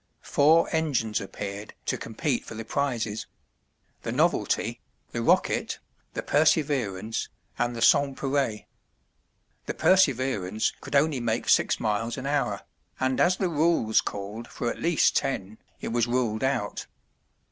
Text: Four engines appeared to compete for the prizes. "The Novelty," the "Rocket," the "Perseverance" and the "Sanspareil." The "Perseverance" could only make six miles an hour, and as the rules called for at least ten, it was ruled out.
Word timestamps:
Four 0.23 0.67
engines 0.75 1.21
appeared 1.21 1.75
to 1.85 1.95
compete 1.95 2.43
for 2.43 2.55
the 2.55 2.65
prizes. 2.65 3.27
"The 4.01 4.11
Novelty," 4.11 4.81
the 5.11 5.21
"Rocket," 5.21 5.77
the 6.15 6.23
"Perseverance" 6.23 7.29
and 7.59 7.75
the 7.75 7.81
"Sanspareil." 7.83 8.65
The 9.67 9.73
"Perseverance" 9.75 10.73
could 10.81 10.95
only 10.95 11.19
make 11.19 11.47
six 11.47 11.79
miles 11.79 12.17
an 12.17 12.25
hour, 12.25 12.61
and 12.99 13.19
as 13.19 13.37
the 13.37 13.47
rules 13.47 14.01
called 14.01 14.47
for 14.47 14.71
at 14.71 14.79
least 14.81 15.15
ten, 15.15 15.59
it 15.81 15.89
was 15.89 16.07
ruled 16.07 16.43
out. 16.43 16.87